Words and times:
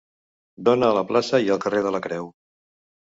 Dóna 0.69 0.87
a 0.87 0.95
la 0.99 1.05
plaça 1.11 1.41
i 1.49 1.53
al 1.57 1.61
carrer 1.67 1.83
de 1.89 1.93
la 1.97 2.01
Creu. 2.07 2.31